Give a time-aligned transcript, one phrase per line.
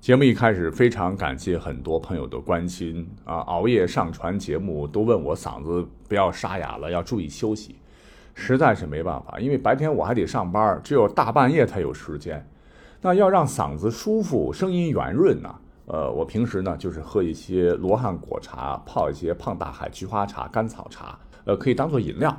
[0.00, 3.40] 节目一开始，非常感谢很多朋友的关心啊！
[3.40, 7.76] 熬夜上传节目，都问我嗓子不要沙哑了，要注意休息。
[8.32, 12.42] 实在是没办法，因为白天我还得上班，只有大半夜才有时间。
[13.02, 15.54] 那要让嗓子舒服，声音圆润呢？
[15.84, 22.34] 呃，我平时呢就是喝一些罗汉果茶，泡一些胖大海菊花茶、甘草茶，呃，可以当做饮料。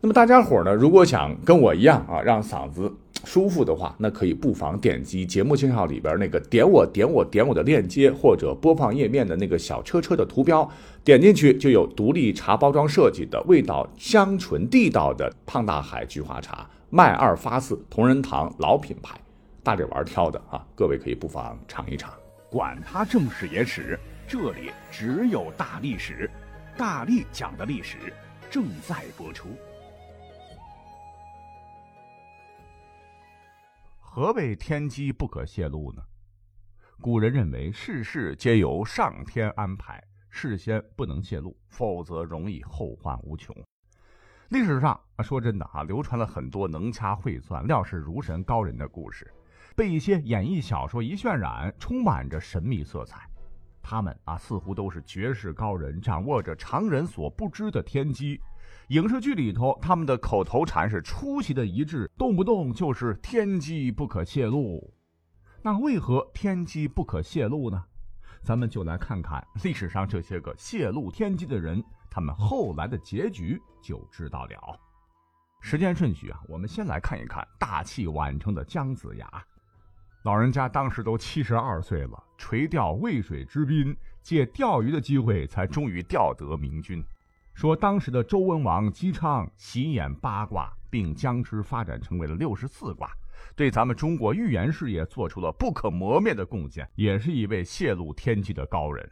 [0.00, 2.90] 那么大家伙呢，如果想跟我一样啊，让嗓子。
[3.24, 10.68] 舒服的话，那可以不妨点击节目介绍里边那个点我点我点我的链接，或者播放页面的那个小车车的图标，
[11.02, 19.18] 点进去就有独立茶包装设计的、味道香醇地道的胖大海菊花茶，麦二发四同仁堂老品牌，
[19.62, 22.12] 大力丸挑的啊，各位可以不妨尝一尝。
[22.50, 26.30] 管他正史野史，这里只有大历史，
[26.76, 27.96] 大力讲的历史
[28.50, 29.48] 正在播出。
[34.16, 36.00] 何谓天机不可泄露呢？
[37.00, 40.00] 古人认为世事皆由上天安排，
[40.30, 43.52] 事先不能泄露，否则容易后患无穷。
[44.50, 49.28] 历史上啊，说真的啊，流传了很多能掐会算、料事如神高人的故事，
[49.74, 53.28] 被一些演绎小说一渲染，充满着神秘色彩。
[53.82, 58.40] 他们啊，似乎都是绝世高人，掌握着常人所不知的天机。
[58.88, 64.92] 影视剧里头，他们的口头禅是出奇的一致，动不动就是“天机不可泄露”。
[65.62, 67.84] 那为何天机不可泄露呢？
[68.42, 74.78] 咱们就来看看历史上这些个泄露天机的人，他们后来的结局就知道了。
[75.62, 79.44] 时间顺序啊，我们先来看一看大器晚成的姜子牙。
[80.24, 87.02] 老人家当时都七十二岁了，垂钓渭水之滨，借钓鱼的机会，才终于钓得明君。
[87.54, 93.10] 说当时的周文王姬昌习演八卦，并将之发展成为了六十四卦，
[93.54, 99.08] 对咱们中国预言事业做出了不可磨灭的贡献，也是一位泄露天机的高人。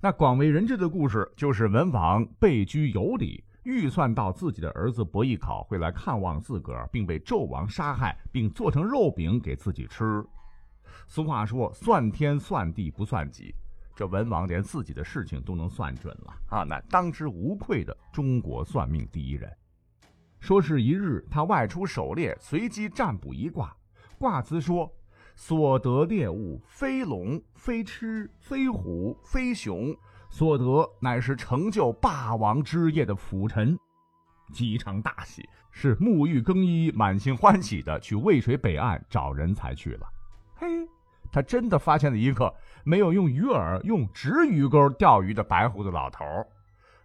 [0.00, 10.22] 那广为人知的故事就是文王被居有礼，预算到自己的儿子伯邑考会来看望自个儿，并被纣王杀害，并做成肉饼给自己吃。
[11.06, 13.54] 俗话说：“算天算地不算己。”
[13.94, 16.64] 这文王连自己的事情都能算准了啊！
[16.64, 19.50] 那当之无愧的中国算命第一人。
[20.40, 23.76] 说是一日，他外出狩猎，随机占卜一卦。
[24.18, 24.90] 卦辞说
[25.36, 29.96] ：“所得猎物，非龙，非螭，非虎，非熊，
[30.30, 33.78] 所得乃是成就霸王之业的辅臣。”
[34.52, 40.06] 姬昌大喜，是沐浴更衣，满心欢喜的去渭水北岸找人才去了。
[40.56, 40.66] 嘿，
[41.32, 42.54] 他真的发现了一个。
[42.84, 46.24] 没有用鱼饵，用直鱼钩钓鱼的白胡子老头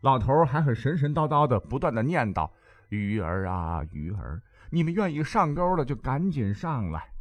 [0.02, 2.50] 老头还很神神叨叨的，不断的念叨
[2.90, 7.12] ：“鱼儿啊，鱼儿，你们愿意上钩了就赶紧上来。”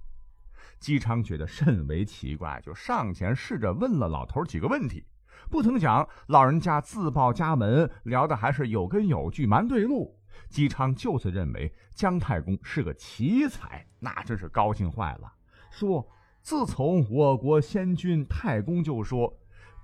[0.81, 5.05] 姬昌觉得甚为奇怪，就上前试着问了老头几个问题。
[5.50, 10.19] 不曾想，老人家自报家门，聊的还是有根有据，蛮对路。
[10.49, 15.31] 姬昌就此认为姜太公是个奇才，那真是高兴坏了，
[15.71, 16.09] 说。
[16.47, 19.37] 自从我国先君太公就说，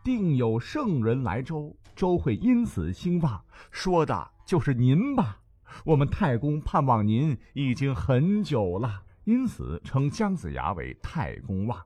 [0.05, 5.41] 定有圣人来周，周会因此兴旺，说的就是您吧？
[5.85, 11.77] 我们太公盼望您已经很久了，因此称姜子牙为太公望。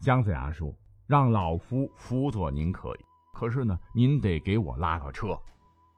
[0.00, 0.72] 姜子牙说
[1.08, 3.04] ：“让老夫辅佐您可以，
[3.34, 5.36] 可是呢，您得给我拉个车。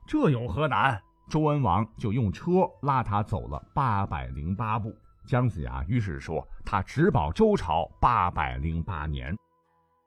[0.07, 4.91] 这有何难？”周文王就用车拉他走了八百零八步。
[5.31, 9.33] 姜子牙于是说：“他只保周朝八百零八年。”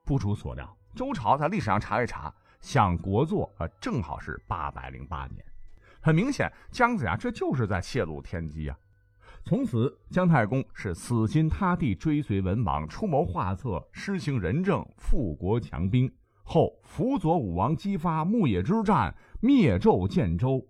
[0.04, 2.30] 不出所料，周朝在历史上查一查，
[2.60, 5.42] 想国祚啊，正好是八百零八年。
[6.02, 8.76] 很明显，姜子牙这就是在泄露天机啊！
[9.46, 16.12] 从此，姜太公是死心塌地追随文王，出谋划策，施行仁政，富国强兵，
[16.42, 20.62] 后辅佐武王姬发牧野之战，灭纣建周。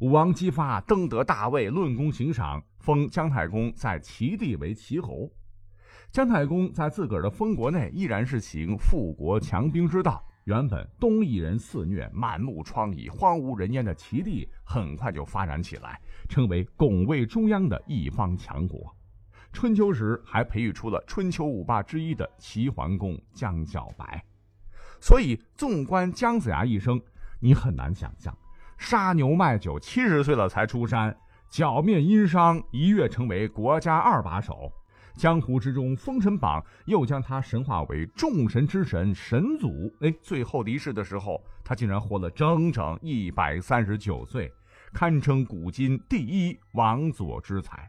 [0.00, 5.30] 武王姬发登得大位，论功行赏，封姜太公在齐地为齐侯。
[6.10, 10.22] 姜太公在自个儿的封国内依然是行富国强兵之道。
[10.44, 18.92] 原本东夷人肆虐，满目疮痍，荒无人烟的齐地，很快就发展起来，成为拱卫中央的一方强国。
[19.52, 24.20] 春秋时还培育出了春秋五霸之一的齐桓公姜小白。
[25.00, 27.00] 所以，纵观姜子牙一生，
[27.38, 28.36] 你很难想象。
[28.76, 31.16] 杀牛卖酒，七十岁了才出山，
[31.52, 34.72] 剿灭殷商，一跃成为国家二把手。
[35.18, 39.94] 江湖之中，《封神榜》又将他神化为众神之神神祖。
[40.00, 44.50] 哎，最后离世的时候，他竟然活了整整一百三十九岁，
[44.94, 47.86] 堪称古今第一王佐之才。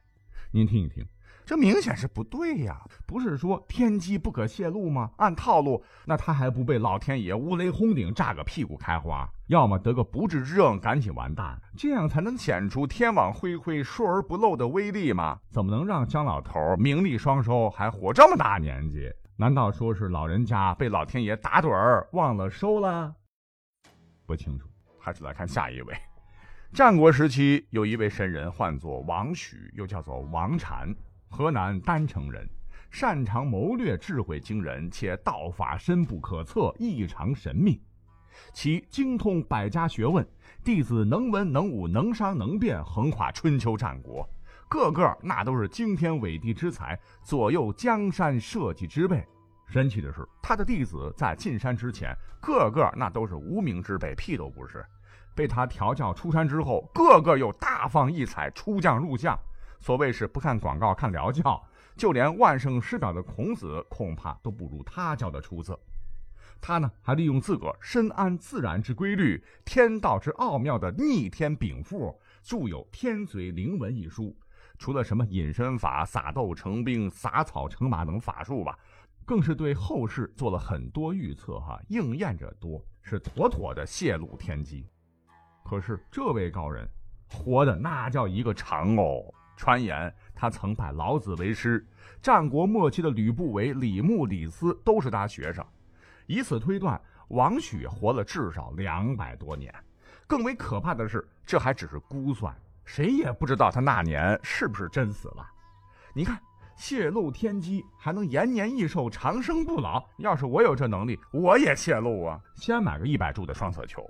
[0.51, 1.01] 您听一听，
[1.45, 2.81] 这明显是不对呀！
[3.05, 5.11] 不是说天机不可泄露吗？
[5.17, 9.27] 按套路，那他还不被老天爷乌雷轰顶炸个屁股开花？
[9.47, 15.39] 要么得个不治之症，赶紧完蛋，这样才能显出天网恢恢，疏而不漏的威力吗？
[15.49, 19.11] 怎么能让姜老头名利双收，还活这么大年纪？
[19.35, 23.13] 难道说是老人家被老天爷打盹儿忘了收了？
[24.25, 24.67] 不清楚，
[24.97, 25.93] 还是来看下一位。
[26.71, 30.95] 战国时期有一位神人，唤作王许，又叫做王禅。
[31.33, 32.47] 河南郸城人，
[32.91, 37.81] 擅长谋略，智慧惊人，且道法深不可测，异常神秘。
[38.53, 40.23] 其精通百家学问，
[40.63, 44.29] 弟子能文能武，能商能辩，横跨春秋战国，
[44.69, 49.25] 个个那都是惊天伟地之才，左右江山社稷之辈。
[49.67, 54.85] 神奇的是，他的弟子在进山之前，个个那都是无名之辈，屁都不是。
[55.33, 59.35] 被他调教出山之后，个个又大放异彩，出将入相。
[59.83, 61.61] 所谓是不看广告看疗教，
[61.97, 65.77] 就连万圣师表的孔子恐怕都不如他教的出色。
[66.61, 74.33] 他呢，还利用自个深谙自然之规律、天道之奥妙的逆天禀赋，著有《天嘴灵文》一书。
[74.79, 78.79] 除了什么隐身法、撒豆成兵、撒草成马等法术吧，
[79.25, 84.87] 更是对后世做了很多预测，哈，应验者多，是妥妥的泄露天机。
[85.65, 86.87] 可是这位高人，
[87.29, 89.21] 活的那叫一个长哦。
[89.55, 91.85] 传言他曾拜老子为师，
[92.21, 95.65] 战国末期的吕不韦、李牧、李斯都是他学生。
[96.25, 99.73] 以此推断，王许活了至少两百多年。
[100.25, 102.55] 更为可怕的是，这还只是估算，
[102.85, 105.45] 谁也不知道他那年是不是真死了。
[106.13, 106.41] 你看，
[106.75, 110.03] 泄露天机还能延年益寿、长生不老。
[110.17, 112.39] 要是我有这能力，我也泄露啊！
[112.55, 114.03] 先买个一百注的双色球。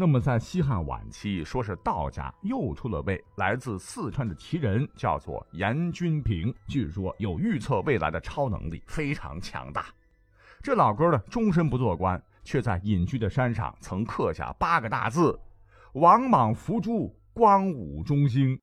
[0.00, 6.54] 那么，在西汉晚期，说是道家又出了位来自四川的奇人，叫做严君平。
[6.66, 9.88] 据说有预测未来的超能力，非常强大。
[10.62, 15.38] 这老哥呢，终身不做官，却在隐居的山上曾刻下八个大字
[15.92, 18.58] ：“王莽伏诛，光武中兴。”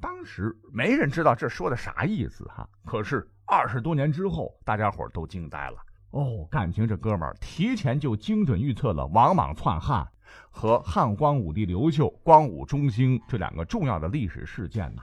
[0.00, 2.68] 当时没人知道这说的啥意思哈。
[2.84, 5.78] 可是二十多年之后，大家伙都惊呆了。
[6.12, 10.06] 哦，感情这哥们儿提前就精准预测了王莽篡汉。
[10.50, 15.02] 和汉光武帝刘秀、光武中兴这两个重要的历史事件呢？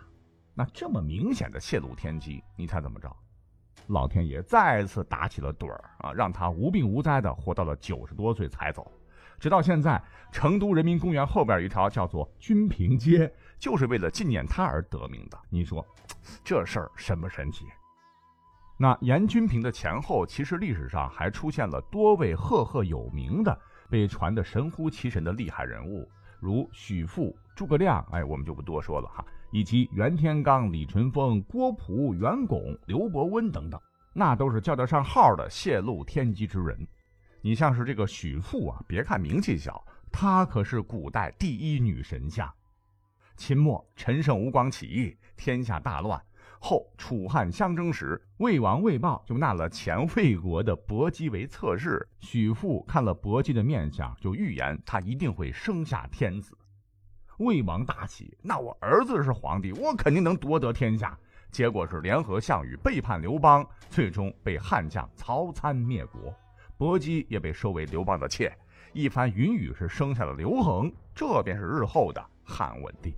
[0.53, 3.09] 那这么明显的泄露天机，你猜怎么着？
[3.87, 8.91] 老天爷再次打起了盹儿啊，让他无病无灾的活到了九十多岁才走。
[9.39, 15.39] 直到现在，成都人民公园后边一条叫做君平街，就是为了纪念他而得名的。
[15.49, 15.83] 你说
[16.43, 17.65] 这事儿神不神奇？
[18.77, 23.57] 那严君平的前后，其实历史上还出现了多位赫赫有名的。
[23.89, 26.07] 被传的神乎其神的厉害人物，
[26.39, 33.81] 如许父、诸葛亮，哎，我们就不多说了哈，以及袁天罡、李淳风、郭璞、袁拱、刘伯温等等，
[34.13, 36.87] 那都是叫得上号的泄露天机之人。
[37.41, 42.49] 你像是这个许父啊，别看名气小，她可是古代第一女神像。
[43.37, 46.21] 秦末陈胜吴广起义，天下大乱。
[46.61, 52.05] 后楚汉相争时，魏王魏豹就纳了前魏国的伯姬为侧室。
[52.19, 56.55] 许父看了伯姬的面相，就预言他一定会生下天子。
[57.37, 61.17] 魏王大喜，那我儿子是皇帝，我肯定能夺得天下。
[61.49, 66.33] 结果是联合项羽背叛刘邦，最终被汉将曹参灭国。
[66.77, 68.51] 伯姬也被收为刘邦的妾。
[68.91, 73.15] 一番云雨是生下了刘恒，这便是日后的汉文帝。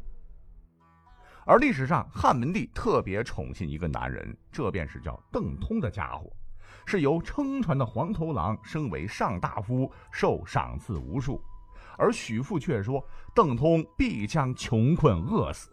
[1.51, 6.31] 而历史上，汉文帝特别宠信一个男人，这便是叫邓通的家伙，
[6.86, 11.43] 是由撑船的黄头郎升为上大夫，受赏赐无数。
[11.98, 13.05] 而许父却说
[13.36, 15.70] 邓通必将穷困饿死。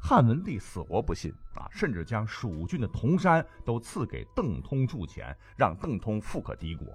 [0.00, 6.88] 汉文帝死活不信啊，甚至将蜀郡的铜山都赐给邓通铸钱，让邓通富可敌国。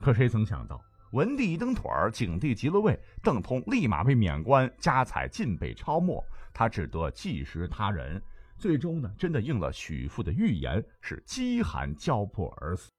[0.00, 0.80] 可谁曾想到，
[1.12, 6.22] 文帝一蹬腿儿，景帝即了位，邓通立马被免官，家财尽被抄没。
[6.52, 8.22] 他只得祭食他人，
[8.58, 12.90] 最终呢，真的应了许父的预言，是饥寒交迫而死。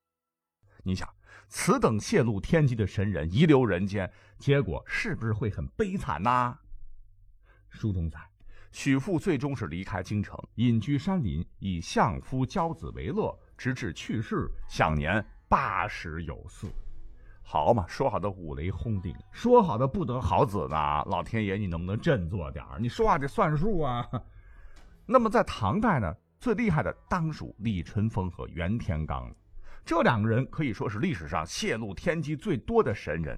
[0.83, 1.07] 你想，
[1.47, 6.57] 此等泄露天机的神人遗留人间，结果是不是会很悲惨呐？
[7.69, 8.19] 书中载，
[8.71, 16.67] 许父最终是离开京城，隐居山林，以相夫教子为乐，直至去世，享年八十有四。
[17.51, 21.03] 好嘛，说好的五雷轰顶，说好的不得好子呢？
[21.07, 22.77] 老天爷，你能不能振作点儿？
[22.79, 24.07] 你说话得算数啊！
[25.07, 29.35] 那么在唐代呢，最厉害的当属李淳风和袁天罡了。
[29.83, 33.35] 这两个人可以说是历史上泄露天机最多的神人。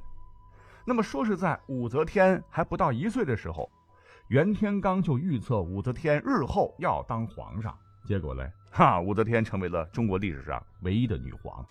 [0.86, 3.72] 那么说是在武则天还不到一岁的时候，
[4.28, 11.66] 袁天罡就预测武则天日后要当皇上，结果嘞，哈，武则天成为了中国历史上唯一的女皇。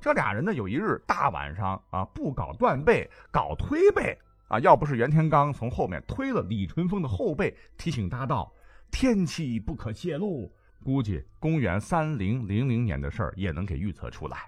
[0.00, 4.16] 这俩人呢，有一日大晚上啊，不搞断背，搞推背
[4.48, 4.58] 啊！
[4.60, 8.52] 要不是袁天罡从后面推了李淳风的后背，提醒他道
[8.90, 10.52] ：“天气不可泄露。”
[10.84, 14.38] 估计公元三零零零年的事儿也能给预测出来。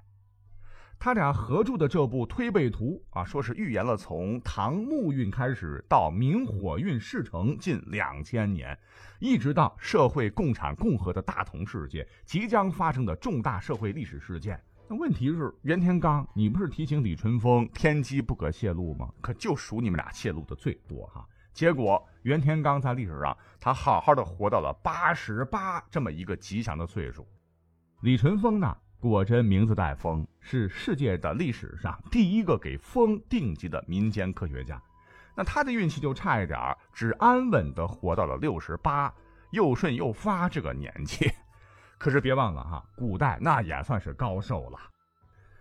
[0.97, 8.79] 他俩合著的这部《推背图》啊，说是预言了从唐穆运开始到明火运事成近两千年，
[9.19, 14.63] 一直到社会共产共和的大同世界即将发生的重大社会历史事件。
[14.93, 19.09] 那问题是，袁天罡，你不是提醒李淳风天机不可泄露吗？
[19.21, 21.25] 可就属你们俩泄露的最多哈。
[21.53, 27.25] 结果袁天罡在历史上，他好好的活到了八十八这么一个吉祥的岁数。
[28.01, 34.83] 李淳风呢，果真名字带风，是世界的历史上第一个给风定级的民间科学家。
[35.37, 36.59] 那他的运气就差一点
[36.93, 39.15] 只安稳的活到了六十八，
[39.53, 41.31] 又顺又发这个年纪。
[42.01, 44.79] 可是别忘了哈，古代那也算是高寿了。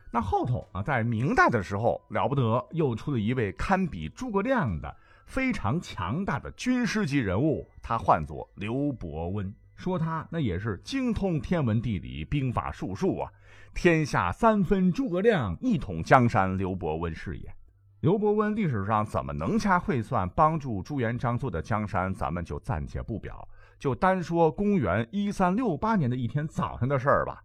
[0.09, 9.53] 那后头啊，在明代的时候了不得，又出了一位堪比诸葛亮的非常强大的军师级人物，他唤作刘伯温。
[9.75, 13.29] 说他那也是精通天文地理、兵法术数啊，
[13.73, 17.53] 天下三分诸葛亮，一统江山刘伯温是也。
[17.99, 23.45] 刘伯温历史上怎么能掐会算，帮助朱元璋做的江山，咱们就暂且不表。
[23.79, 27.41] 就单说公元一三六八年的一天早上的事儿吧。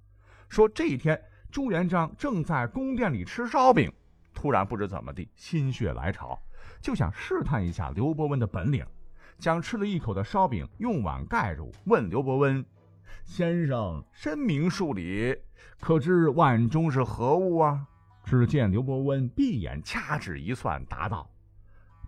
[0.48, 1.18] 说这一天，
[1.50, 3.90] 朱元璋正在宫殿里吃烧饼，
[4.34, 6.38] 突然不知怎么地心血来潮，
[6.80, 8.84] 就想试探一下刘伯温的本领，
[9.38, 12.64] 将吃了一口的烧饼用碗盖住，问刘伯温
[13.24, 15.36] ：“先生深明数理，
[15.80, 17.86] 可知碗中是何物啊？”
[18.26, 21.30] 只见刘伯温闭眼掐指一算，答道：“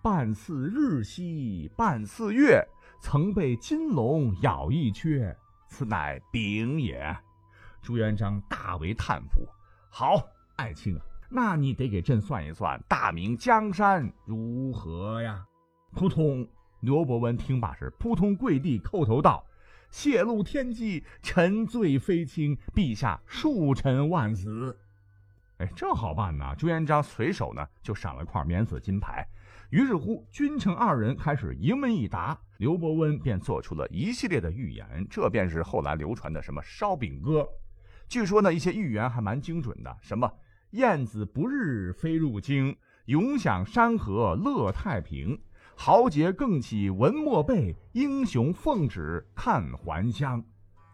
[0.02, 2.66] 半似日兮，半似月。”
[3.00, 5.36] 曾被金龙咬一缺，
[5.68, 7.16] 此乃丙也。
[7.82, 9.46] 朱元璋大为叹服。
[9.88, 10.22] 好，
[10.56, 15.46] 爱卿啊，那你得给朕算一算大明江山如何呀？
[15.92, 16.46] 扑通！
[16.80, 19.44] 刘伯温听罢是扑通跪地叩头道
[19.90, 24.78] ：“泄露天机，臣罪非轻，陛下恕臣万死。”
[25.58, 26.54] 哎，这好办呐！
[26.54, 29.26] 朱元璋随手呢就赏了块免死金牌。
[29.70, 37.46] 于是乎，君臣二人开始一问一答，刘伯温便做出了一系列的预言，这便是后来流传的什么烧饼歌。
[38.08, 40.32] 据说呢，一些预言还蛮精准的，什么
[40.70, 45.38] 燕子不日飞入京，永享山河乐太平，
[45.76, 50.42] 豪杰更起文墨背，英雄奉旨看还乡。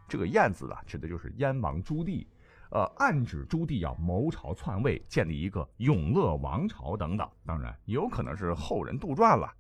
[0.09, 2.26] 这个燕子啊，指的就是燕王朱棣。
[2.71, 7.28] 呃，暗指朱棣要谋朝篡位，建立一个永乐王朝等等。
[7.45, 9.52] 当然，有可能是后人杜撰了。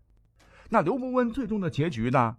[0.72, 2.34] 那刘伯温最终的结局呢？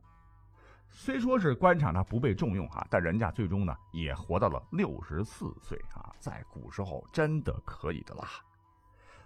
[0.89, 8.27] 虽说是官场上不被重用哈，但人家最终呢也活到了六十四岁啊，在古时候真的可以的啦。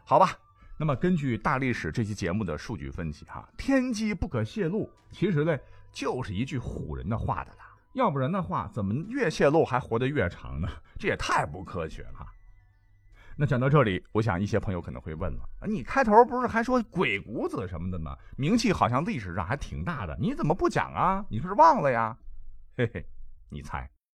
[0.04, 0.32] 好吧，
[0.78, 5.58] 那么根据大历史这期节目的数据分析哈，天机不可泄露，其实呢
[5.90, 7.74] 就是一句唬人的话的啦。
[7.94, 10.68] 要不然的话，怎么越泄露还活得越长呢？
[11.00, 12.28] 这也太不科学了。
[13.40, 18.18] 那讲到这里，我想一些朋友可能会问了：你开头不是还说鬼谷子什么的吗？
[18.36, 21.24] 名气好像历史上还挺大的，你怎么不讲啊？
[21.30, 22.18] 你是不是忘了呀？
[22.76, 23.06] 嘿嘿，
[23.50, 23.88] 你猜。